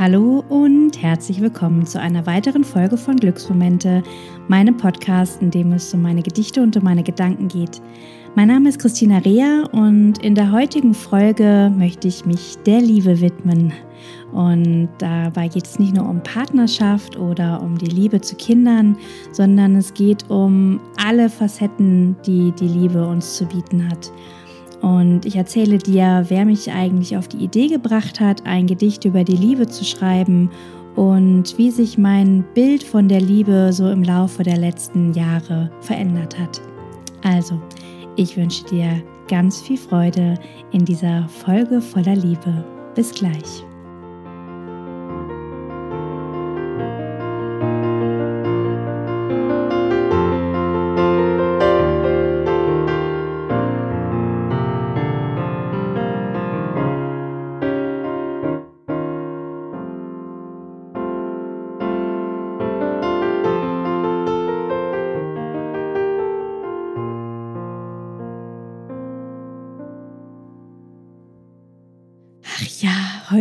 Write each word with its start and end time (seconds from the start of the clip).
Hallo 0.00 0.42
und 0.48 1.02
herzlich 1.02 1.42
willkommen 1.42 1.84
zu 1.84 2.00
einer 2.00 2.24
weiteren 2.24 2.64
Folge 2.64 2.96
von 2.96 3.16
Glücksmomente, 3.16 4.02
meinem 4.48 4.78
Podcast, 4.78 5.42
in 5.42 5.50
dem 5.50 5.74
es 5.74 5.92
um 5.92 6.00
meine 6.00 6.22
Gedichte 6.22 6.62
und 6.62 6.74
um 6.74 6.84
meine 6.84 7.02
Gedanken 7.02 7.48
geht. 7.48 7.82
Mein 8.34 8.48
Name 8.48 8.70
ist 8.70 8.78
Christina 8.78 9.18
Rea 9.18 9.64
und 9.72 10.16
in 10.24 10.34
der 10.34 10.52
heutigen 10.52 10.94
Folge 10.94 11.70
möchte 11.76 12.08
ich 12.08 12.24
mich 12.24 12.56
der 12.64 12.80
Liebe 12.80 13.20
widmen. 13.20 13.74
Und 14.32 14.88
dabei 14.96 15.48
geht 15.48 15.66
es 15.66 15.78
nicht 15.78 15.94
nur 15.94 16.08
um 16.08 16.22
Partnerschaft 16.22 17.18
oder 17.18 17.60
um 17.60 17.76
die 17.76 17.90
Liebe 17.90 18.22
zu 18.22 18.36
Kindern, 18.36 18.96
sondern 19.32 19.76
es 19.76 19.92
geht 19.92 20.30
um 20.30 20.80
alle 20.96 21.28
Facetten, 21.28 22.16
die 22.24 22.52
die 22.52 22.68
Liebe 22.68 23.06
uns 23.06 23.36
zu 23.36 23.44
bieten 23.44 23.86
hat. 23.90 24.10
Und 24.82 25.26
ich 25.26 25.36
erzähle 25.36 25.78
dir, 25.78 26.24
wer 26.28 26.44
mich 26.44 26.72
eigentlich 26.72 27.16
auf 27.16 27.28
die 27.28 27.44
Idee 27.44 27.68
gebracht 27.68 28.20
hat, 28.20 28.46
ein 28.46 28.66
Gedicht 28.66 29.04
über 29.04 29.24
die 29.24 29.36
Liebe 29.36 29.66
zu 29.66 29.84
schreiben 29.84 30.50
und 30.96 31.56
wie 31.58 31.70
sich 31.70 31.98
mein 31.98 32.44
Bild 32.54 32.82
von 32.82 33.08
der 33.08 33.20
Liebe 33.20 33.72
so 33.72 33.90
im 33.90 34.02
Laufe 34.02 34.42
der 34.42 34.56
letzten 34.56 35.12
Jahre 35.12 35.70
verändert 35.80 36.38
hat. 36.38 36.60
Also, 37.22 37.60
ich 38.16 38.36
wünsche 38.36 38.64
dir 38.64 39.02
ganz 39.28 39.60
viel 39.60 39.76
Freude 39.76 40.34
in 40.72 40.84
dieser 40.84 41.28
Folge 41.28 41.80
voller 41.80 42.16
Liebe. 42.16 42.64
Bis 42.94 43.12
gleich. 43.12 43.64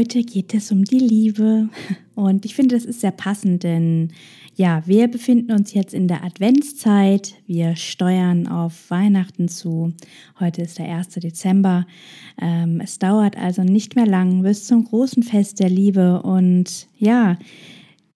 Heute 0.09 0.23
geht 0.23 0.55
es 0.55 0.71
um 0.71 0.85
die 0.85 0.97
Liebe 0.97 1.69
und 2.15 2.43
ich 2.43 2.55
finde, 2.55 2.73
das 2.73 2.83
ist 2.83 3.01
sehr 3.01 3.11
passend, 3.11 3.61
denn 3.61 4.11
ja, 4.55 4.81
wir 4.87 5.07
befinden 5.07 5.51
uns 5.51 5.75
jetzt 5.75 5.93
in 5.93 6.07
der 6.07 6.23
Adventszeit. 6.23 7.35
Wir 7.45 7.75
steuern 7.75 8.47
auf 8.47 8.89
Weihnachten 8.89 9.49
zu. 9.49 9.93
Heute 10.39 10.63
ist 10.63 10.79
der 10.79 10.89
1. 10.89 11.09
Dezember. 11.09 11.85
Ähm, 12.41 12.81
es 12.83 12.97
dauert 12.97 13.37
also 13.37 13.63
nicht 13.63 13.95
mehr 13.95 14.07
lang 14.07 14.41
bis 14.41 14.65
zum 14.65 14.83
großen 14.83 15.21
Fest 15.21 15.59
der 15.59 15.69
Liebe 15.69 16.23
und 16.23 16.87
ja, 16.97 17.37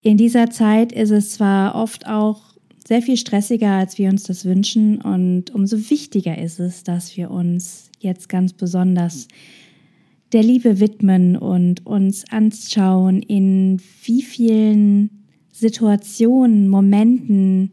in 0.02 0.18
dieser 0.18 0.50
Zeit 0.50 0.92
ist 0.92 1.12
es 1.12 1.34
zwar 1.34 1.76
oft 1.76 2.08
auch 2.08 2.56
sehr 2.88 3.04
viel 3.04 3.18
stressiger, 3.18 3.70
als 3.70 4.00
wir 4.00 4.10
uns 4.10 4.24
das 4.24 4.46
wünschen 4.46 5.00
und 5.00 5.54
umso 5.54 5.78
wichtiger 5.92 6.40
ist 6.40 6.60
es, 6.60 6.84
dass 6.84 7.16
wir 7.18 7.30
uns 7.30 7.92
jetzt 8.00 8.30
ganz 8.30 8.52
besonders 8.52 9.28
der 10.34 10.44
Liebe 10.44 10.80
widmen 10.80 11.38
und 11.38 11.86
uns 11.86 12.30
anschauen, 12.30 13.22
in 13.22 13.80
wie 14.04 14.24
vielen 14.24 15.28
Situationen, 15.52 16.68
Momenten, 16.68 17.72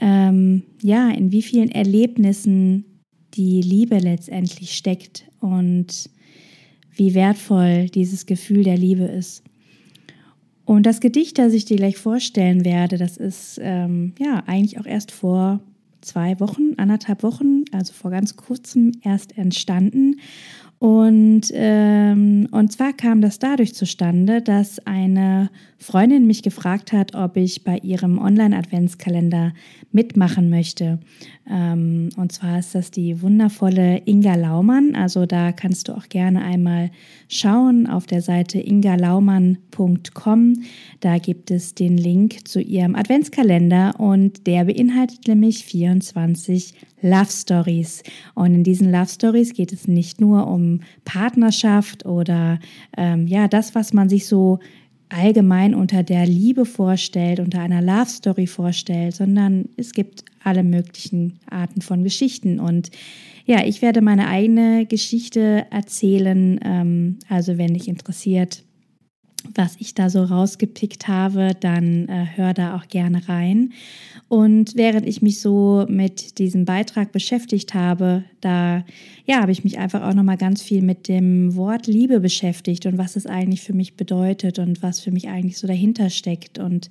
ähm, 0.00 0.64
ja, 0.82 1.08
in 1.10 1.30
wie 1.30 1.42
vielen 1.42 1.70
Erlebnissen 1.70 2.84
die 3.34 3.60
Liebe 3.60 3.98
letztendlich 3.98 4.76
steckt 4.76 5.24
und 5.40 6.10
wie 6.96 7.14
wertvoll 7.14 7.86
dieses 7.88 8.26
Gefühl 8.26 8.64
der 8.64 8.76
Liebe 8.76 9.04
ist. 9.04 9.44
Und 10.64 10.84
das 10.84 11.00
Gedicht, 11.00 11.38
das 11.38 11.52
ich 11.52 11.64
dir 11.64 11.76
gleich 11.76 11.96
vorstellen 11.96 12.64
werde, 12.64 12.98
das 12.98 13.16
ist 13.16 13.58
ähm, 13.62 14.14
ja 14.18 14.42
eigentlich 14.46 14.78
auch 14.78 14.86
erst 14.86 15.12
vor 15.12 15.60
zwei 16.00 16.38
Wochen, 16.40 16.74
anderthalb 16.76 17.22
Wochen, 17.22 17.64
also 17.72 17.92
vor 17.92 18.10
ganz 18.10 18.36
kurzem 18.36 18.92
erst 19.02 19.36
entstanden. 19.36 20.16
Und, 20.80 21.52
ähm, 21.52 22.48
und 22.52 22.72
zwar 22.72 22.94
kam 22.94 23.20
das 23.20 23.38
dadurch 23.38 23.74
zustande, 23.74 24.40
dass 24.40 24.78
eine 24.86 25.50
Freundin 25.76 26.26
mich 26.26 26.42
gefragt 26.42 26.94
hat, 26.94 27.14
ob 27.14 27.36
ich 27.36 27.64
bei 27.64 27.76
ihrem 27.76 28.16
Online-Adventskalender 28.16 29.52
mitmachen 29.92 30.48
möchte. 30.48 30.98
Ähm, 31.50 32.08
und 32.16 32.32
zwar 32.32 32.60
ist 32.60 32.74
das 32.74 32.90
die 32.90 33.20
wundervolle 33.20 34.00
Inga 34.06 34.36
Laumann. 34.36 34.94
Also 34.94 35.26
da 35.26 35.52
kannst 35.52 35.88
du 35.88 35.92
auch 35.92 36.08
gerne 36.08 36.42
einmal 36.42 36.90
schauen 37.28 37.86
auf 37.86 38.06
der 38.06 38.22
Seite 38.22 38.58
ingalaumann.com. 38.58 40.62
Da 41.00 41.18
gibt 41.18 41.50
es 41.50 41.74
den 41.74 41.98
Link 41.98 42.48
zu 42.48 42.58
ihrem 42.58 42.94
Adventskalender 42.94 44.00
und 44.00 44.46
der 44.46 44.64
beinhaltet 44.64 45.28
nämlich 45.28 45.66
24 45.66 46.72
Love 47.02 47.30
Stories. 47.30 48.02
Und 48.34 48.54
in 48.54 48.64
diesen 48.64 48.90
Love 48.90 49.08
Stories 49.08 49.52
geht 49.52 49.72
es 49.72 49.88
nicht 49.88 50.20
nur 50.20 50.46
um 50.46 50.80
Partnerschaft 51.04 52.06
oder 52.06 52.58
ähm, 52.96 53.26
ja, 53.26 53.48
das, 53.48 53.74
was 53.74 53.92
man 53.92 54.08
sich 54.08 54.26
so 54.26 54.58
allgemein 55.10 55.74
unter 55.74 56.02
der 56.02 56.26
Liebe 56.26 56.64
vorstellt, 56.64 57.40
unter 57.40 57.60
einer 57.60 57.82
Love 57.82 58.08
Story 58.08 58.46
vorstellt, 58.46 59.14
sondern 59.14 59.68
es 59.76 59.92
gibt 59.92 60.24
alle 60.42 60.62
möglichen 60.62 61.38
Arten 61.50 61.82
von 61.82 62.04
Geschichten. 62.04 62.60
Und 62.60 62.90
ja, 63.44 63.64
ich 63.64 63.82
werde 63.82 64.00
meine 64.00 64.28
eigene 64.28 64.86
Geschichte 64.86 65.66
erzählen. 65.70 66.60
Ähm, 66.64 67.18
also 67.28 67.58
wenn 67.58 67.74
dich 67.74 67.88
interessiert, 67.88 68.62
was 69.54 69.76
ich 69.78 69.94
da 69.94 70.10
so 70.10 70.22
rausgepickt 70.22 71.08
habe, 71.08 71.52
dann 71.58 72.08
äh, 72.08 72.26
hör 72.34 72.54
da 72.54 72.76
auch 72.76 72.88
gerne 72.88 73.28
rein. 73.28 73.72
Und 74.28 74.76
während 74.76 75.06
ich 75.06 75.22
mich 75.22 75.40
so 75.40 75.86
mit 75.88 76.38
diesem 76.38 76.64
Beitrag 76.64 77.12
beschäftigt 77.12 77.74
habe, 77.74 78.24
da 78.40 78.84
ja, 79.26 79.40
habe 79.40 79.52
ich 79.52 79.64
mich 79.64 79.78
einfach 79.78 80.02
auch 80.02 80.14
noch 80.14 80.22
mal 80.22 80.36
ganz 80.36 80.62
viel 80.62 80.82
mit 80.82 81.08
dem 81.08 81.56
Wort 81.56 81.86
Liebe 81.86 82.20
beschäftigt 82.20 82.86
und 82.86 82.98
was 82.98 83.16
es 83.16 83.26
eigentlich 83.26 83.62
für 83.62 83.74
mich 83.74 83.96
bedeutet 83.96 84.58
und 84.58 84.82
was 84.82 85.00
für 85.00 85.10
mich 85.10 85.28
eigentlich 85.28 85.58
so 85.58 85.66
dahinter 85.66 86.10
steckt 86.10 86.58
und 86.58 86.90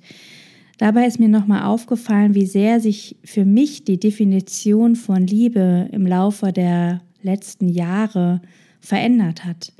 Dabei 0.80 1.06
ist 1.06 1.20
mir 1.20 1.28
nochmal 1.28 1.64
aufgefallen, 1.64 2.34
wie 2.34 2.46
sehr 2.46 2.80
sich 2.80 3.14
für 3.22 3.44
mich 3.44 3.84
die 3.84 4.00
Definition 4.00 4.96
von 4.96 5.26
Liebe 5.26 5.90
im 5.92 6.06
Laufe 6.06 6.54
der 6.54 7.02
letzten 7.20 7.68
Jahre 7.68 8.40
verändert 8.80 9.44
hat. 9.44 9.74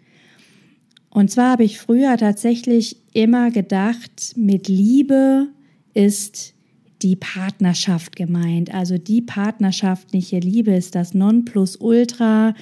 Und 1.11 1.31
zwar 1.31 1.53
habe 1.53 1.65
ich 1.65 1.79
früher 1.79 2.17
tatsächlich 2.17 2.97
immer 3.13 3.51
gedacht, 3.51 4.35
mit 4.37 4.69
Liebe 4.69 5.49
ist 5.93 6.55
die 7.03 7.17
Partnerschaft 7.17 8.15
gemeint. 8.15 8.73
Also 8.75 8.99
die 8.99 9.23
partnerschaftliche 9.23 10.39
Liebe 10.39 10.73
ist 10.73 10.95
das 10.95 11.15
Nonplusultra 11.15 12.55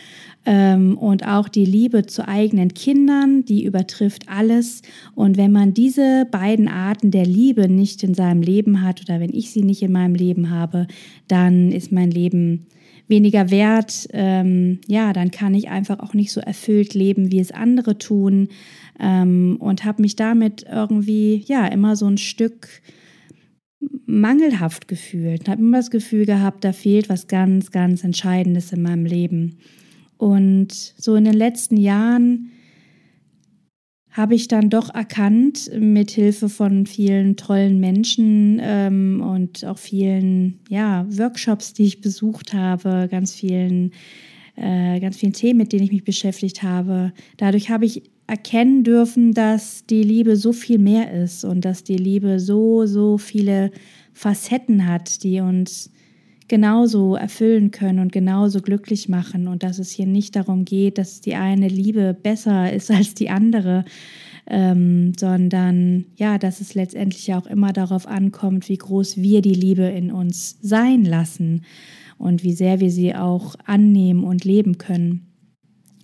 ähm, 0.47 0.97
und 0.97 1.26
auch 1.26 1.48
die 1.48 1.64
Liebe 1.64 2.06
zu 2.06 2.26
eigenen 2.26 2.72
Kindern, 2.72 3.44
die 3.44 3.64
übertrifft 3.64 4.28
alles. 4.28 4.82
Und 5.14 5.37
wenn 5.37 5.53
man 5.53 5.75
diese 5.75 6.26
beiden 6.31 6.69
Arten 6.69 7.11
der 7.11 7.26
Liebe 7.26 7.69
nicht 7.69 8.02
in 8.05 8.14
seinem 8.14 8.43
Leben 8.43 8.82
hat 8.82 9.02
oder 9.02 9.20
wenn 9.20 9.34
ich 9.34 9.50
sie 9.50 9.62
nicht 9.62 9.82
in 9.82 9.93
meinem 9.93 10.14
Leben 10.14 10.50
habe, 10.50 10.87
dann 11.26 11.73
ist 11.73 11.90
mein 11.90 12.11
Leben 12.11 12.67
weniger 13.08 13.50
wert, 13.50 14.06
ähm, 14.12 14.81
ja, 14.87 15.12
dann 15.12 15.31
kann 15.31 15.55
ich 15.55 15.69
einfach 15.69 16.00
auch 16.00 16.14
nicht 16.14 16.31
so 16.31 16.40
erfüllt 16.40 16.94
leben, 16.94 17.32
wie 17.32 17.40
es 17.40 17.50
andere 17.50 17.99
tun 17.99 18.49
ähm, 19.00 19.56
und 19.58 19.84
habe 19.84 20.02
mich 20.02 20.16
damit 20.16 20.64
irgendwie, 20.70 21.44
ja, 21.46 21.66
immer 21.66 21.96
so 21.96 22.06
ein 22.06 22.19
Stück 22.19 22.69
mangelhaft 24.06 24.88
gefühlt, 24.88 25.49
habe 25.49 25.62
immer 25.62 25.78
das 25.78 25.90
Gefühl 25.90 26.26
gehabt, 26.26 26.64
da 26.64 26.72
fehlt 26.72 27.08
was 27.08 27.28
ganz, 27.28 27.70
ganz 27.70 28.05
Entscheidendes 28.05 28.72
in 28.72 28.82
meinem 28.82 29.05
Leben. 29.05 29.58
Und 30.16 30.72
so 30.72 31.14
in 31.14 31.25
den 31.25 31.34
letzten 31.34 31.76
Jahren 31.76 32.50
habe 34.10 34.34
ich 34.34 34.49
dann 34.49 34.70
doch 34.70 34.93
erkannt, 34.94 35.70
mit 35.78 36.10
Hilfe 36.10 36.49
von 36.49 36.87
vielen 36.87 37.37
tollen 37.37 37.78
Menschen 37.78 38.58
ähm, 38.62 39.20
und 39.20 39.64
auch 39.64 39.78
vielen 39.78 40.60
ja, 40.69 41.06
Workshops, 41.10 41.75
die 41.75 41.84
ich 41.84 42.00
besucht 42.00 42.52
habe, 42.52 43.08
ganz 43.10 43.34
vielen, 43.34 43.93
äh, 44.56 44.99
ganz 45.00 45.16
vielen 45.19 45.34
Themen, 45.34 45.58
mit 45.58 45.72
denen 45.72 45.84
ich 45.84 45.93
mich 45.93 46.05
beschäftigt 46.05 46.62
habe. 46.62 47.12
Dadurch 47.37 47.70
habe 47.70 47.84
ich 47.84 48.02
erkennen 48.26 48.84
dürfen, 48.84 49.32
dass 49.32 49.87
die 49.87 50.02
Liebe 50.02 50.37
so 50.37 50.52
viel 50.52 50.78
mehr 50.78 51.12
ist 51.12 51.44
und 51.44 51.64
dass 51.64 51.84
die 51.84 51.96
Liebe 51.96 52.40
so, 52.40 52.87
so 52.87 53.19
viele 53.19 53.70
Facetten 54.12 54.87
hat, 54.87 55.22
die 55.22 55.40
uns 55.40 55.90
genauso 56.49 57.15
erfüllen 57.15 57.71
können 57.71 57.99
und 57.99 58.12
genauso 58.12 58.61
glücklich 58.61 59.09
machen 59.09 59.49
und 59.49 59.62
dass 59.62 59.79
es 59.79 59.91
hier 59.91 60.06
nicht 60.06 60.35
darum 60.35 60.65
geht, 60.65 60.99
dass 60.99 61.21
die 61.21 61.35
eine 61.35 61.69
Liebe 61.69 62.15
besser 62.15 62.73
ist 62.73 62.91
als 62.91 63.15
die 63.15 63.31
andere, 63.31 63.85
ähm, 64.47 65.12
sondern 65.19 66.06
ja, 66.17 66.39
dass 66.39 66.61
es 66.61 66.75
letztendlich 66.75 67.35
auch 67.35 67.47
immer 67.47 67.73
darauf 67.73 68.06
ankommt, 68.06 68.69
wie 68.69 68.79
groß 68.79 69.19
wir 69.19 69.43
die 69.43 69.55
Liebe 69.55 69.85
in 69.85 70.11
uns 70.11 70.59
sein 70.62 71.05
lassen 71.05 71.65
und 72.17 72.43
wie 72.43 72.53
sehr 72.53 72.81
wir 72.81 72.91
sie 72.91 73.15
auch 73.15 73.55
annehmen 73.65 74.25
und 74.25 74.45
leben 74.45 74.79
können. 74.79 75.27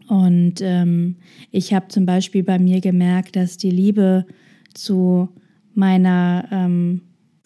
Und 0.09 0.61
ähm, 0.61 1.17
ich 1.51 1.73
habe 1.73 1.89
zum 1.89 2.05
Beispiel 2.05 2.43
bei 2.43 2.59
mir 2.59 2.83
gemerkt, 2.83 3.37
dass 3.37 3.57
die 3.57 3.71
Liebe 3.71 4.27
zu 4.75 5.31
meiner 5.73 6.47
ähm, 6.53 7.01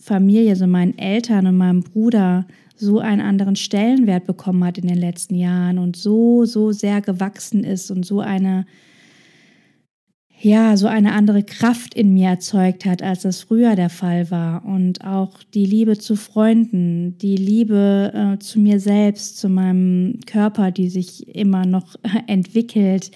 Familie, 0.09 0.57
so 0.57 0.67
meinen 0.67 0.99
Eltern 0.99 1.47
und 1.47 1.57
meinem 1.57 1.83
Bruder 1.83 2.47
so 2.77 2.99
einen 3.01 3.21
anderen 3.21 3.57
Stellenwert 3.57 4.25
bekommen 4.27 4.65
hat 4.65 4.79
in 4.79 4.87
den 4.87 4.99
letzten 4.99 5.35
Jahren 5.35 5.79
und 5.79 5.97
so, 5.97 6.45
so 6.45 6.73
sehr 6.73 7.01
gewachsen 7.01 7.65
ist 7.65 7.91
und 7.91 8.07
so 8.07 8.21
eine 8.21 8.67
ja, 10.41 10.77
so 10.77 10.87
eine 10.87 11.15
andere 11.15 11.43
Kraft 11.43 11.95
in 11.95 12.15
mir 12.15 12.29
erzeugt 12.29 12.85
hat, 12.85 13.03
als 13.03 13.23
das 13.23 13.43
früher 13.43 13.75
der 13.75 13.91
Fall 13.91 14.31
war. 14.31 14.65
Und 14.65 15.05
auch 15.05 15.43
die 15.53 15.67
Liebe 15.67 15.99
zu 15.99 16.15
Freunden, 16.15 17.19
die 17.19 17.35
Liebe 17.35 18.13
äh, 18.15 18.39
zu 18.39 18.61
mir 18.61 18.79
selbst, 18.79 19.39
zu 19.39 19.49
meinem 19.49 20.21
Körper, 20.27 20.71
die 20.71 20.91
sich 20.91 21.35
immer 21.35 21.67
noch 21.67 21.97
entwickelt, 22.29 23.11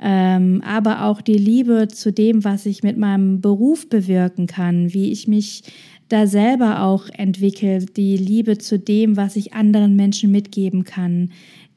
ähm, 0.00 0.62
aber 0.64 1.06
auch 1.06 1.20
die 1.20 1.38
Liebe 1.38 1.88
zu 1.88 2.12
dem, 2.12 2.44
was 2.44 2.64
ich 2.64 2.84
mit 2.84 2.96
meinem 2.96 3.40
Beruf 3.40 3.88
bewirken 3.88 4.46
kann, 4.46 4.94
wie 4.94 5.10
ich 5.10 5.26
mich 5.26 5.64
da 6.08 6.26
selber 6.26 6.82
auch 6.82 7.08
entwickle, 7.10 7.84
die 7.84 8.16
Liebe 8.16 8.58
zu 8.58 8.78
dem, 8.78 9.16
was 9.16 9.36
ich 9.36 9.52
anderen 9.52 9.96
Menschen 9.96 10.30
mitgeben 10.30 10.84
kann, 10.84 11.30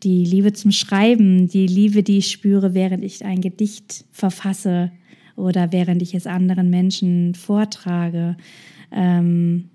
die 0.04 0.26
Liebe 0.26 0.54
zum 0.54 0.72
Schreiben, 0.72 1.48
die 1.48 1.68
Liebe, 1.68 2.02
die 2.02 2.20
ich 2.20 2.32
spüre, 2.32 2.74
während 2.74 3.04
ich 3.04 3.24
ein 3.24 3.42
Gedicht 3.42 4.06
verfasse 4.12 4.92
oder 5.36 5.72
während 5.72 6.02
ich 6.02 6.16
es 6.16 6.28
anderen 6.28 6.70
Menschen 6.70 7.36
vortrage. 7.36 8.38
Ähm, 8.92 9.70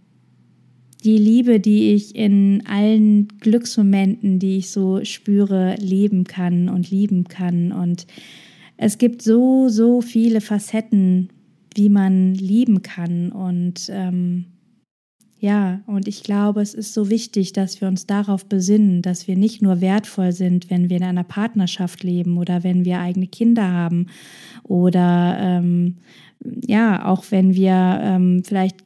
die 1.04 1.18
Liebe, 1.18 1.60
die 1.60 1.92
ich 1.92 2.16
in 2.16 2.64
allen 2.66 3.28
Glücksmomenten, 3.40 4.38
die 4.38 4.56
ich 4.56 4.70
so 4.70 5.04
spüre, 5.04 5.76
leben 5.76 6.24
kann 6.24 6.68
und 6.68 6.90
lieben 6.90 7.24
kann. 7.24 7.70
Und 7.70 8.06
es 8.76 8.98
gibt 8.98 9.22
so, 9.22 9.68
so 9.68 10.00
viele 10.00 10.40
Facetten, 10.40 11.28
wie 11.76 11.88
man 11.88 12.34
lieben 12.34 12.82
kann. 12.82 13.32
Und 13.32 13.88
ähm, 13.90 14.46
ja, 15.38 15.82
und 15.86 16.08
ich 16.08 16.22
glaube, 16.22 16.62
es 16.62 16.72
ist 16.72 16.94
so 16.94 17.10
wichtig, 17.10 17.52
dass 17.52 17.80
wir 17.80 17.88
uns 17.88 18.06
darauf 18.06 18.46
besinnen, 18.46 19.02
dass 19.02 19.28
wir 19.28 19.36
nicht 19.36 19.60
nur 19.60 19.80
wertvoll 19.80 20.32
sind, 20.32 20.70
wenn 20.70 20.88
wir 20.88 20.96
in 20.96 21.02
einer 21.02 21.24
Partnerschaft 21.24 22.02
leben 22.02 22.38
oder 22.38 22.64
wenn 22.64 22.84
wir 22.84 23.00
eigene 23.00 23.26
Kinder 23.26 23.70
haben 23.70 24.06
oder 24.62 25.36
ähm, 25.38 25.96
ja, 26.66 27.04
auch 27.06 27.24
wenn 27.30 27.54
wir 27.54 27.98
ähm, 28.02 28.42
vielleicht 28.44 28.76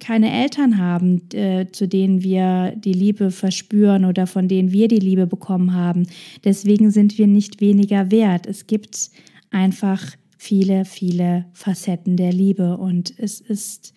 keine 0.00 0.32
Eltern 0.32 0.78
haben, 0.78 1.22
äh, 1.32 1.66
zu 1.70 1.86
denen 1.86 2.22
wir 2.22 2.74
die 2.76 2.92
Liebe 2.92 3.30
verspüren 3.30 4.04
oder 4.04 4.26
von 4.26 4.48
denen 4.48 4.72
wir 4.72 4.88
die 4.88 4.98
Liebe 4.98 5.26
bekommen 5.26 5.74
haben. 5.74 6.06
Deswegen 6.44 6.90
sind 6.90 7.18
wir 7.18 7.26
nicht 7.26 7.60
weniger 7.60 8.10
wert. 8.10 8.46
Es 8.46 8.66
gibt 8.66 9.10
einfach 9.50 10.14
viele, 10.38 10.84
viele 10.84 11.46
Facetten 11.52 12.16
der 12.16 12.32
Liebe 12.32 12.76
und 12.76 13.14
es 13.18 13.40
ist 13.40 13.94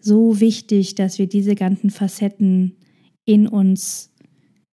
so 0.00 0.40
wichtig, 0.40 0.94
dass 0.94 1.18
wir 1.18 1.26
diese 1.26 1.54
ganzen 1.54 1.90
Facetten 1.90 2.76
in 3.24 3.46
uns 3.46 4.12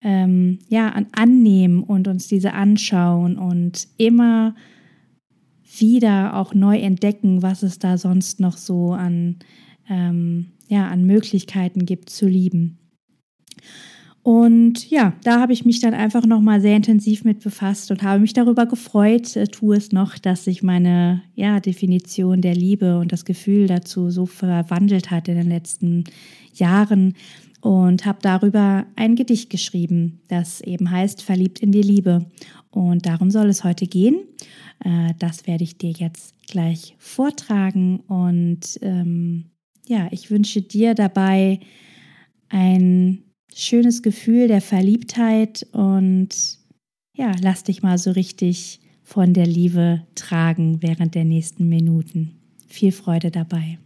ähm, 0.01 0.59
ja, 0.69 0.89
an, 0.89 1.07
annehmen 1.13 1.83
und 1.83 2.07
uns 2.07 2.27
diese 2.27 2.53
anschauen 2.53 3.37
und 3.37 3.87
immer 3.97 4.55
wieder 5.79 6.35
auch 6.35 6.53
neu 6.53 6.77
entdecken, 6.77 7.41
was 7.41 7.63
es 7.63 7.79
da 7.79 7.97
sonst 7.97 8.39
noch 8.39 8.55
so 8.55 8.93
an, 8.93 9.39
ähm, 9.89 10.51
ja, 10.67 10.87
an 10.87 11.05
Möglichkeiten 11.05 11.85
gibt 11.85 12.09
zu 12.09 12.27
lieben. 12.27 12.77
Und 14.25 14.89
ja, 14.89 15.13
da 15.23 15.39
habe 15.39 15.53
ich 15.53 15.65
mich 15.65 15.81
dann 15.81 15.93
einfach 15.93 16.25
nochmal 16.25 16.59
sehr 16.59 16.75
intensiv 16.75 17.23
mit 17.23 17.41
befasst 17.41 17.91
und 17.91 18.01
habe 18.01 18.19
mich 18.19 18.33
darüber 18.33 18.65
gefreut, 18.65 19.35
äh, 19.35 19.45
tue 19.45 19.77
es 19.77 19.91
noch, 19.91 20.17
dass 20.17 20.45
sich 20.45 20.63
meine 20.63 21.21
ja, 21.35 21.59
Definition 21.59 22.41
der 22.41 22.55
Liebe 22.55 22.97
und 22.97 23.11
das 23.11 23.23
Gefühl 23.23 23.67
dazu 23.67 24.09
so 24.09 24.25
verwandelt 24.25 25.11
hat 25.11 25.27
in 25.27 25.35
den 25.35 25.47
letzten 25.47 26.05
Jahren 26.55 27.13
und 27.61 28.07
habe 28.07 28.17
darüber 28.23 28.87
ein 28.95 29.15
Gedicht 29.15 29.51
geschrieben, 29.51 30.21
das 30.27 30.59
eben 30.61 30.89
heißt 30.89 31.21
Verliebt 31.21 31.59
in 31.59 31.71
die 31.71 31.83
Liebe. 31.83 32.25
Und 32.71 33.05
darum 33.05 33.29
soll 33.29 33.45
es 33.45 33.63
heute 33.63 33.85
gehen. 33.85 34.21
Äh, 34.83 35.13
das 35.19 35.45
werde 35.45 35.63
ich 35.63 35.77
dir 35.77 35.91
jetzt 35.91 36.33
gleich 36.47 36.95
vortragen 36.97 37.99
und 38.07 38.79
ähm, 38.81 39.51
ja, 39.87 40.07
ich 40.09 40.31
wünsche 40.31 40.63
dir 40.63 40.95
dabei 40.95 41.59
ein 42.49 43.24
schönes 43.55 44.03
Gefühl 44.03 44.49
der 44.49 44.61
Verliebtheit 44.61 45.65
und 45.71 46.59
ja, 47.15 47.31
lass 47.41 47.63
dich 47.63 47.81
mal 47.81 47.97
so 47.97 48.11
richtig 48.11 48.81
von 49.01 49.33
der 49.33 49.47
Liebe 49.47 50.05
tragen 50.13 50.81
während 50.81 51.15
der 51.15 51.23
nächsten 51.23 51.69
Minuten. 51.69 52.35
Viel 52.67 52.91
Freude 52.91 53.31
dabei. 53.31 53.79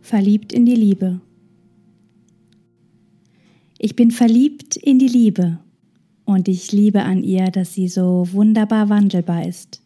Verliebt 0.00 0.52
in 0.52 0.64
die 0.64 0.74
Liebe. 0.74 1.20
Ich 3.82 3.96
bin 3.96 4.10
verliebt 4.10 4.76
in 4.76 4.98
die 4.98 5.08
Liebe 5.08 5.58
und 6.26 6.48
ich 6.48 6.70
liebe 6.70 7.02
an 7.02 7.24
ihr, 7.24 7.46
dass 7.46 7.72
sie 7.72 7.88
so 7.88 8.28
wunderbar 8.30 8.90
wandelbar 8.90 9.48
ist. 9.48 9.80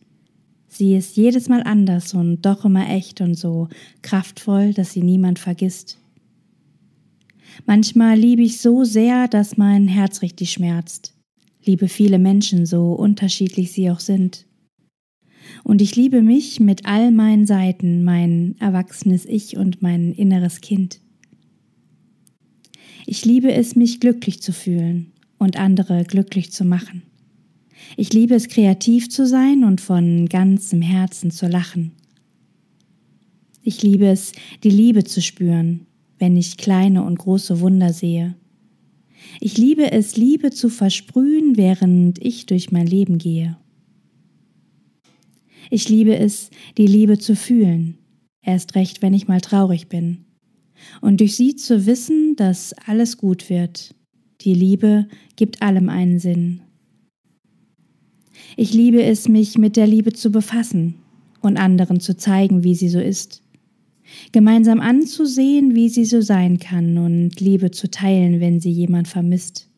Sie 0.66 0.96
ist 0.96 1.16
jedes 1.16 1.48
Mal 1.48 1.62
anders 1.62 2.12
und 2.12 2.42
doch 2.42 2.64
immer 2.64 2.90
echt 2.90 3.20
und 3.20 3.36
so 3.36 3.68
kraftvoll, 4.02 4.74
dass 4.74 4.90
sie 4.90 5.02
niemand 5.02 5.38
vergisst. 5.38 6.00
Manchmal 7.66 8.18
liebe 8.18 8.42
ich 8.42 8.60
so 8.60 8.82
sehr, 8.82 9.28
dass 9.28 9.56
mein 9.58 9.86
Herz 9.86 10.22
richtig 10.22 10.50
schmerzt. 10.50 11.14
Liebe 11.64 11.86
viele 11.86 12.18
Menschen, 12.18 12.66
so 12.66 12.94
unterschiedlich 12.94 13.70
sie 13.70 13.92
auch 13.92 14.00
sind. 14.00 14.44
Und 15.62 15.80
ich 15.80 15.94
liebe 15.94 16.20
mich 16.20 16.58
mit 16.58 16.84
all 16.84 17.12
meinen 17.12 17.46
Seiten, 17.46 18.02
mein 18.02 18.56
erwachsenes 18.58 19.24
Ich 19.24 19.56
und 19.56 19.82
mein 19.82 20.12
inneres 20.14 20.60
Kind. 20.60 20.98
Ich 23.06 23.24
liebe 23.24 23.52
es, 23.52 23.76
mich 23.76 24.00
glücklich 24.00 24.40
zu 24.40 24.52
fühlen 24.52 25.12
und 25.38 25.58
andere 25.58 26.04
glücklich 26.04 26.52
zu 26.52 26.64
machen. 26.64 27.02
Ich 27.96 28.12
liebe 28.12 28.34
es, 28.34 28.48
kreativ 28.48 29.10
zu 29.10 29.26
sein 29.26 29.64
und 29.64 29.80
von 29.80 30.26
ganzem 30.28 30.80
Herzen 30.80 31.30
zu 31.30 31.46
lachen. 31.46 31.92
Ich 33.62 33.82
liebe 33.82 34.06
es, 34.06 34.32
die 34.62 34.70
Liebe 34.70 35.04
zu 35.04 35.20
spüren, 35.20 35.86
wenn 36.18 36.36
ich 36.36 36.56
kleine 36.56 37.04
und 37.04 37.18
große 37.18 37.60
Wunder 37.60 37.92
sehe. 37.92 38.36
Ich 39.40 39.58
liebe 39.58 39.92
es, 39.92 40.16
Liebe 40.16 40.50
zu 40.50 40.68
versprühen, 40.68 41.56
während 41.56 42.24
ich 42.24 42.46
durch 42.46 42.72
mein 42.72 42.86
Leben 42.86 43.18
gehe. 43.18 43.56
Ich 45.70 45.88
liebe 45.88 46.16
es, 46.16 46.50
die 46.78 46.86
Liebe 46.86 47.18
zu 47.18 47.36
fühlen, 47.36 47.98
erst 48.42 48.74
recht, 48.74 49.02
wenn 49.02 49.14
ich 49.14 49.28
mal 49.28 49.40
traurig 49.40 49.88
bin 49.88 50.23
und 51.00 51.20
durch 51.20 51.36
sie 51.36 51.56
zu 51.56 51.86
wissen, 51.86 52.36
dass 52.36 52.74
alles 52.86 53.16
gut 53.16 53.50
wird. 53.50 53.94
Die 54.40 54.54
Liebe 54.54 55.06
gibt 55.36 55.62
allem 55.62 55.88
einen 55.88 56.18
Sinn. 56.18 56.60
Ich 58.56 58.74
liebe 58.74 59.02
es, 59.02 59.28
mich 59.28 59.58
mit 59.58 59.76
der 59.76 59.86
Liebe 59.86 60.12
zu 60.12 60.30
befassen 60.30 60.96
und 61.40 61.56
anderen 61.56 62.00
zu 62.00 62.16
zeigen, 62.16 62.64
wie 62.64 62.74
sie 62.74 62.88
so 62.88 63.00
ist. 63.00 63.42
Gemeinsam 64.32 64.80
anzusehen, 64.80 65.74
wie 65.74 65.88
sie 65.88 66.04
so 66.04 66.20
sein 66.20 66.58
kann 66.58 66.98
und 66.98 67.40
Liebe 67.40 67.70
zu 67.70 67.90
teilen, 67.90 68.40
wenn 68.40 68.60
sie 68.60 68.70
jemand 68.70 69.08
vermisst. 69.08 69.70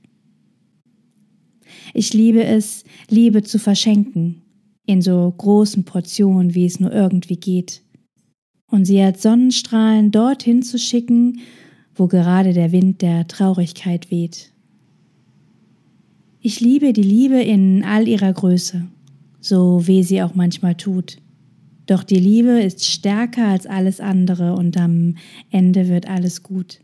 Ich 1.95 2.13
liebe 2.13 2.43
es, 2.43 2.85
Liebe 3.09 3.43
zu 3.43 3.59
verschenken, 3.59 4.43
in 4.85 5.01
so 5.01 5.33
großen 5.37 5.85
Portionen, 5.85 6.55
wie 6.55 6.67
es 6.67 6.81
nur 6.81 6.93
irgendwie 6.93 7.37
geht 7.37 7.83
und 8.71 8.85
sie 8.85 9.01
als 9.01 9.23
Sonnenstrahlen 9.23 10.11
dorthin 10.11 10.63
zu 10.63 10.79
schicken, 10.79 11.41
wo 11.95 12.07
gerade 12.07 12.53
der 12.53 12.73
Wind 12.73 13.03
der 13.03 13.27
Traurigkeit 13.27 14.11
weht. 14.11 14.53
Ich 16.41 16.61
liebe 16.61 16.93
die 16.93 17.03
Liebe 17.03 17.41
in 17.41 17.85
all 17.85 18.07
ihrer 18.07 18.33
Größe, 18.33 18.87
so 19.41 19.87
weh 19.87 20.03
sie 20.03 20.23
auch 20.23 20.35
manchmal 20.35 20.75
tut. 20.75 21.19
Doch 21.87 22.03
die 22.03 22.19
Liebe 22.19 22.61
ist 22.61 22.85
stärker 22.85 23.47
als 23.47 23.67
alles 23.67 24.01
andere 24.01 24.55
und 24.55 24.77
am 24.77 25.17
Ende 25.51 25.89
wird 25.89 26.09
alles 26.09 26.43
gut. 26.43 26.81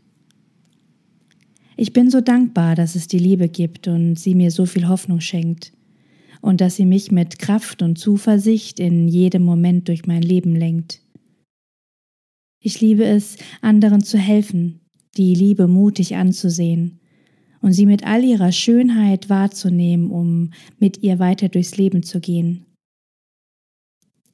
Ich 1.75 1.91
bin 1.91 2.09
so 2.09 2.21
dankbar, 2.21 2.75
dass 2.75 2.95
es 2.95 3.07
die 3.07 3.19
Liebe 3.19 3.49
gibt 3.49 3.87
und 3.87 4.15
sie 4.15 4.35
mir 4.35 4.51
so 4.51 4.65
viel 4.65 4.87
Hoffnung 4.87 5.19
schenkt 5.19 5.73
und 6.41 6.61
dass 6.61 6.75
sie 6.75 6.85
mich 6.85 7.11
mit 7.11 7.39
Kraft 7.39 7.81
und 7.81 7.97
Zuversicht 7.97 8.79
in 8.79 9.07
jedem 9.07 9.43
Moment 9.43 9.87
durch 9.87 10.05
mein 10.05 10.21
Leben 10.21 10.55
lenkt. 10.55 11.02
Ich 12.65 12.79
liebe 12.79 13.03
es, 13.03 13.35
anderen 13.61 14.03
zu 14.03 14.17
helfen, 14.17 14.79
die 15.17 15.35
Liebe 15.35 15.67
mutig 15.67 16.15
anzusehen 16.15 17.01
und 17.61 17.73
sie 17.73 17.85
mit 17.85 18.05
all 18.05 18.23
ihrer 18.23 18.53
Schönheit 18.53 19.29
wahrzunehmen, 19.29 20.09
um 20.09 20.51
mit 20.79 21.03
ihr 21.03 21.19
weiter 21.19 21.49
durchs 21.49 21.75
Leben 21.75 22.03
zu 22.03 22.21
gehen. 22.21 22.65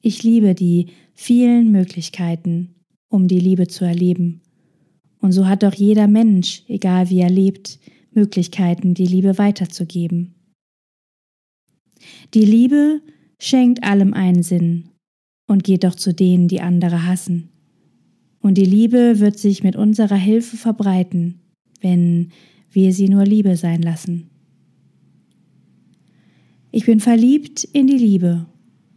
Ich 0.00 0.22
liebe 0.22 0.54
die 0.54 0.86
vielen 1.12 1.72
Möglichkeiten, 1.72 2.76
um 3.08 3.26
die 3.26 3.40
Liebe 3.40 3.66
zu 3.66 3.84
erleben. 3.84 4.42
Und 5.18 5.32
so 5.32 5.48
hat 5.48 5.64
doch 5.64 5.74
jeder 5.74 6.06
Mensch, 6.06 6.62
egal 6.68 7.10
wie 7.10 7.18
er 7.18 7.30
lebt, 7.30 7.80
Möglichkeiten, 8.12 8.94
die 8.94 9.06
Liebe 9.06 9.38
weiterzugeben. 9.38 10.34
Die 12.32 12.44
Liebe 12.44 13.02
schenkt 13.40 13.82
allem 13.82 14.14
einen 14.14 14.44
Sinn 14.44 14.88
und 15.48 15.64
geht 15.64 15.82
doch 15.82 15.96
zu 15.96 16.14
denen, 16.14 16.46
die 16.46 16.60
andere 16.60 17.06
hassen. 17.06 17.49
Und 18.40 18.56
die 18.56 18.64
Liebe 18.64 19.20
wird 19.20 19.38
sich 19.38 19.62
mit 19.62 19.76
unserer 19.76 20.16
Hilfe 20.16 20.56
verbreiten, 20.56 21.40
wenn 21.80 22.30
wir 22.70 22.92
sie 22.92 23.08
nur 23.08 23.24
Liebe 23.24 23.56
sein 23.56 23.82
lassen. 23.82 24.30
Ich 26.72 26.86
bin 26.86 27.00
verliebt 27.00 27.64
in 27.64 27.86
die 27.86 27.98
Liebe 27.98 28.46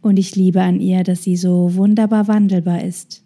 und 0.00 0.18
ich 0.18 0.36
liebe 0.36 0.62
an 0.62 0.80
ihr, 0.80 1.02
dass 1.02 1.24
sie 1.24 1.36
so 1.36 1.74
wunderbar 1.74 2.28
wandelbar 2.28 2.84
ist. 2.84 3.24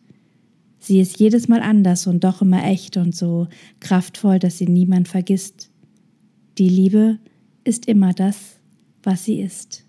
Sie 0.78 1.00
ist 1.00 1.18
jedes 1.18 1.48
Mal 1.48 1.60
anders 1.60 2.06
und 2.06 2.25
doch 2.25 2.40
immer 2.40 2.64
echt 2.64 2.96
und 2.96 3.14
so 3.14 3.48
kraftvoll, 3.80 4.38
dass 4.38 4.58
sie 4.58 4.66
niemand 4.66 5.08
vergisst. 5.08 5.70
Die 6.56 6.68
Liebe 6.68 7.18
ist 7.64 7.87
immer 7.87 8.14
das, 8.14 8.58
was 9.02 9.25
sie 9.25 9.40
ist. 9.40 9.88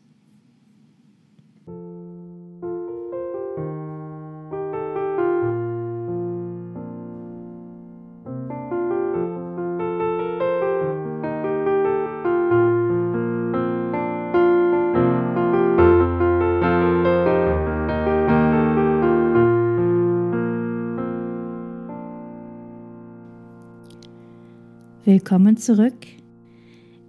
Willkommen 25.10 25.58
zurück. 25.58 26.06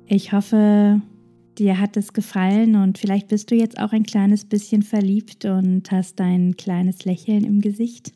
Ich 0.06 0.32
hoffe, 0.32 1.02
dir 1.58 1.78
hat 1.78 1.98
es 1.98 2.14
gefallen 2.14 2.74
und 2.76 2.96
vielleicht 2.96 3.28
bist 3.28 3.50
du 3.50 3.54
jetzt 3.54 3.78
auch 3.78 3.92
ein 3.92 4.04
kleines 4.04 4.46
bisschen 4.46 4.80
verliebt 4.80 5.44
und 5.44 5.90
hast 5.90 6.18
ein 6.22 6.56
kleines 6.56 7.04
Lächeln 7.04 7.44
im 7.44 7.60
Gesicht. 7.60 8.14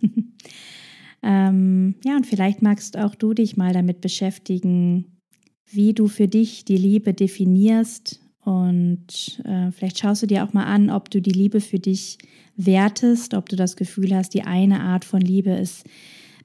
ähm, 1.23 1.97
ja, 2.03 2.17
und 2.17 2.27
vielleicht 2.27 2.63
magst 2.63 2.97
auch 2.97 3.15
du 3.15 3.35
dich 3.35 3.59
mal 3.59 3.75
damit 3.75 4.01
beschäftigen, 4.01 5.21
wie 5.67 5.93
du 5.93 6.07
für 6.07 6.29
dich 6.29 6.65
die 6.65 6.79
Liebe 6.79 7.13
definierst 7.13 8.23
und 8.41 9.43
äh, 9.45 9.71
vielleicht 9.71 9.99
schaust 9.99 10.23
du 10.23 10.27
dir 10.27 10.45
auch 10.45 10.55
mal 10.55 10.65
an, 10.65 10.89
ob 10.89 11.11
du 11.11 11.21
die 11.21 11.31
Liebe 11.31 11.61
für 11.61 11.79
dich 11.79 12.17
wertest, 12.57 13.35
ob 13.35 13.51
du 13.51 13.57
das 13.57 13.77
Gefühl 13.77 14.17
hast, 14.17 14.33
die 14.33 14.45
eine 14.45 14.81
Art 14.81 15.05
von 15.05 15.21
Liebe 15.21 15.51
ist 15.51 15.85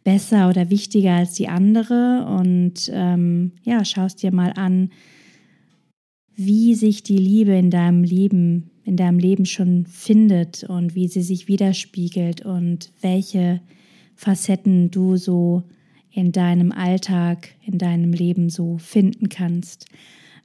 besser 0.03 0.49
oder 0.49 0.69
wichtiger 0.69 1.13
als 1.15 1.33
die 1.33 1.47
andere 1.47 2.25
und 2.39 2.89
ähm, 2.93 3.53
ja, 3.63 3.83
schaust 3.83 4.23
dir 4.23 4.31
mal 4.31 4.53
an, 4.55 4.89
wie 6.35 6.73
sich 6.73 7.03
die 7.03 7.17
Liebe 7.17 7.51
in 7.51 7.69
deinem 7.69 8.03
Leben, 8.03 8.71
in 8.85 8.95
deinem 8.95 9.19
Leben 9.19 9.45
schon 9.45 9.85
findet 9.85 10.63
und 10.63 10.95
wie 10.95 11.07
sie 11.07 11.21
sich 11.21 11.47
widerspiegelt 11.47 12.45
und 12.45 12.91
welche 13.01 13.61
Facetten 14.15 14.89
du 14.89 15.17
so 15.17 15.63
in 16.11 16.31
deinem 16.31 16.71
Alltag, 16.71 17.49
in 17.65 17.77
deinem 17.77 18.13
Leben 18.13 18.49
so 18.49 18.77
finden 18.77 19.29
kannst. 19.29 19.85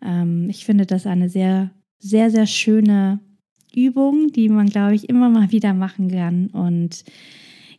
Ähm, 0.05 0.49
ich 0.51 0.65
finde 0.65 0.87
das 0.87 1.07
eine 1.07 1.29
sehr, 1.29 1.71
sehr, 1.99 2.31
sehr 2.31 2.47
schöne 2.47 3.21
Übung, 3.75 4.33
die 4.33 4.49
man, 4.49 4.67
glaube 4.67 4.95
ich, 4.95 5.09
immer 5.09 5.31
mal 5.31 5.51
wieder 5.53 5.75
machen 5.75 6.11
kann 6.11 6.49
und 6.49 7.05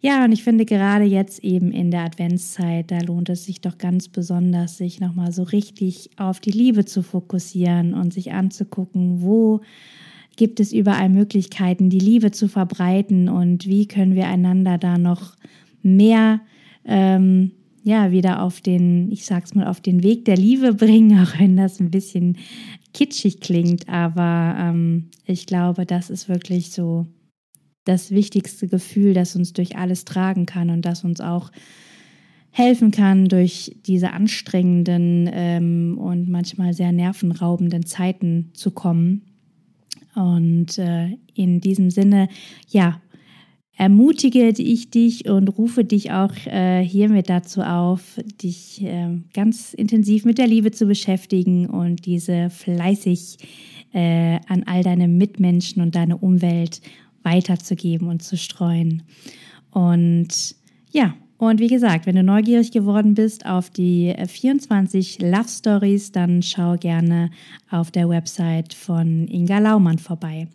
ja, 0.06 0.24
und 0.24 0.32
ich 0.32 0.44
finde 0.44 0.66
gerade 0.66 1.04
jetzt 1.04 1.44
eben 1.44 1.72
in 1.72 1.90
der 1.90 2.02
Adventszeit, 2.02 2.92
da 2.92 3.00
lohnt 3.00 3.28
es 3.30 3.46
sich 3.46 3.60
doch 3.60 3.80
ganz 3.80 4.08
besonders, 4.08 4.78
sich 4.78 5.00
nochmal 5.00 5.32
so 5.32 5.42
richtig 5.42 6.12
auf 6.16 6.40
die 6.40 6.52
Liebe 6.52 6.86
zu 6.86 7.02
fokussieren 7.02 7.96
und 7.96 8.14
sich 8.14 8.32
anzugucken, 8.32 9.24
wo 9.24 9.62
gibt 10.36 10.60
es 10.60 10.74
überall 10.74 11.10
Möglichkeiten, 11.10 11.90
die 11.90 11.98
Liebe 11.98 12.30
zu 12.30 12.48
verbreiten 12.48 13.30
und 13.30 13.66
wie 13.66 13.88
können 13.88 14.14
wir 14.14 14.28
einander 14.28 14.78
da 14.78 15.00
noch 15.00 15.34
mehr 15.82 16.42
ähm, 16.86 17.54
ja 17.82 18.12
wieder 18.12 18.44
auf 18.44 18.62
den, 18.62 19.12
ich 19.12 19.26
sag's 19.26 19.56
mal, 19.56 19.66
auf 19.66 19.82
den 19.82 20.04
Weg 20.04 20.26
der 20.26 20.38
Liebe 20.38 20.74
bringen, 20.76 21.20
auch 21.20 21.40
wenn 21.40 21.58
das 21.58 21.80
ein 21.80 21.90
bisschen 21.90 22.38
kitschig 22.94 23.40
klingt, 23.40 23.90
aber 23.90 24.56
ähm, 24.60 25.10
ich 25.26 25.48
glaube, 25.48 25.88
das 25.88 26.12
ist 26.12 26.30
wirklich 26.30 26.70
so 26.70 27.08
das 27.86 28.12
wichtigste 28.12 28.68
Gefühl, 28.68 29.14
das 29.14 29.36
uns 29.36 29.54
durch 29.54 29.78
alles 29.78 30.06
tragen 30.06 30.46
kann 30.46 30.70
und 30.70 30.84
das 30.84 31.04
uns 31.04 31.22
auch 31.22 31.52
helfen 32.52 32.92
kann, 32.92 33.28
durch 33.28 33.76
diese 33.86 34.12
anstrengenden 34.12 35.30
ähm, 35.32 35.98
und 35.98 36.30
manchmal 36.30 36.74
sehr 36.74 36.92
nervenraubenden 36.92 37.86
Zeiten 37.86 38.52
zu 38.54 38.72
kommen. 38.72 39.24
Und 40.16 40.78
äh, 40.78 41.18
in 41.34 41.60
diesem 41.60 41.92
Sinne, 41.92 42.30
ja, 42.70 43.02
ermutige 43.78 44.48
ich 44.58 44.90
dich 44.90 45.28
und 45.28 45.50
rufe 45.50 45.84
dich 45.84 46.12
auch 46.12 46.34
äh, 46.46 46.82
hiermit 46.82 47.30
dazu 47.30 47.62
auf, 47.62 48.20
dich 48.42 48.82
äh, 48.82 49.20
ganz 49.34 49.74
intensiv 49.74 50.24
mit 50.24 50.38
der 50.38 50.48
Liebe 50.48 50.72
zu 50.72 50.86
beschäftigen 50.86 51.68
und 51.68 52.06
diese 52.06 52.50
fleißig 52.50 53.38
äh, 53.94 54.40
an 54.48 54.64
all 54.66 54.84
deine 54.84 55.10
Mitmenschen 55.10 55.82
und 55.82 55.96
deine 55.96 56.18
Umwelt 56.18 56.80
weiterzugeben 57.26 58.08
und 58.08 58.24
zu 58.24 58.38
streuen. 58.38 59.04
Und 59.72 60.56
ja, 60.92 61.16
und 61.38 61.60
wie 61.60 61.68
gesagt, 61.68 62.06
wenn 62.06 62.16
du 62.16 62.24
neugierig 62.24 62.72
geworden 62.72 63.14
bist 63.14 63.46
auf 63.46 63.70
die 63.70 64.16
24 64.26 65.20
Love 65.20 65.50
Stories, 65.50 66.14
dann 66.14 66.42
schau 66.42 66.78
gerne 66.78 67.30
auf 67.70 67.92
der 67.92 68.08
Website 68.08 68.74
von 68.74 69.28
Inga 69.28 69.60
Laumann 69.60 70.00
vorbei. 70.00 70.48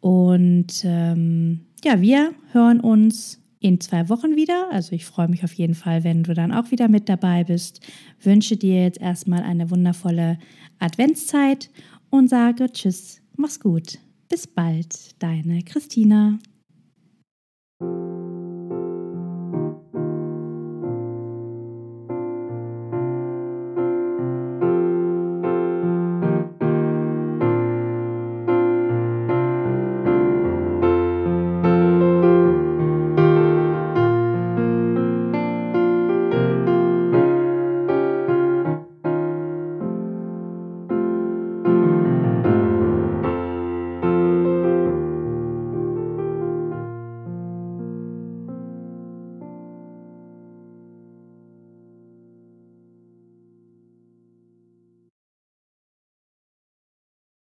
Und 0.00 0.82
ähm, 0.84 1.60
ja, 1.84 2.00
wir 2.00 2.32
hören 2.52 2.80
uns 2.80 3.42
in 3.60 3.80
zwei 3.80 4.08
Wochen 4.08 4.36
wieder. 4.36 4.68
Also 4.70 4.92
ich 4.92 5.04
freue 5.04 5.28
mich 5.28 5.44
auf 5.44 5.52
jeden 5.52 5.74
Fall, 5.74 6.04
wenn 6.04 6.22
du 6.22 6.32
dann 6.32 6.52
auch 6.52 6.70
wieder 6.70 6.88
mit 6.88 7.08
dabei 7.08 7.44
bist. 7.44 7.80
Wünsche 8.22 8.56
dir 8.56 8.84
jetzt 8.84 9.00
erstmal 9.00 9.42
eine 9.42 9.70
wundervolle 9.70 10.38
Adventszeit 10.78 11.70
und 12.08 12.30
sage 12.30 12.72
Tschüss, 12.72 13.20
mach's 13.36 13.60
gut. 13.60 13.98
Bis 14.28 14.46
bald, 14.46 15.22
deine 15.22 15.62
Christina. 15.62 16.38